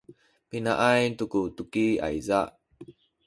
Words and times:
pinaay 0.49 1.03
tu 1.17 1.25
ku 1.31 1.41
tuki 1.55 1.85
ayza? 2.07 2.39